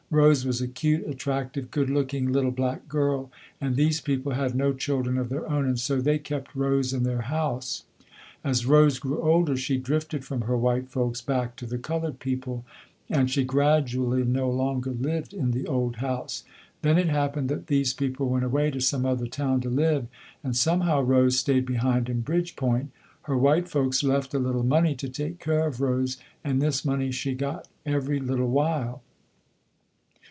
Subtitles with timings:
[0.13, 4.73] Rose was a cute, attractive, good looking little black girl and these people had no
[4.73, 7.85] children of their own and so they kept Rose in their house.
[8.43, 12.65] As Rose grew older she drifted from her white folks back to the colored people,
[13.09, 16.43] and she gradually no longer lived in the old house.
[16.81, 20.07] Then it happened that these people went away to some other town to live,
[20.43, 22.89] and somehow Rose stayed behind in Bridgepoint.
[23.21, 27.11] Her white folks left a little money to take care of Rose, and this money
[27.11, 29.03] she got every little while.